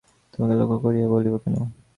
[0.33, 1.55] তোমাকে লক্ষ্য করিয়া বলিব কেন?